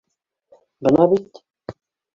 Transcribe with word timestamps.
—Бына 0.87 1.09
бит. 1.15 1.43